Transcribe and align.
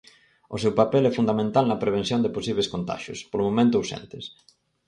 O 0.55 0.57
seu 0.63 0.71
papel 0.79 1.03
é 1.05 1.11
fundamental 1.19 1.65
na 1.67 1.81
prevención 1.83 2.19
de 2.21 2.33
posíbeis 2.35 2.71
contaxios, 2.73 3.19
polo 3.29 3.45
momento 3.47 3.75
ausentes. 3.77 4.23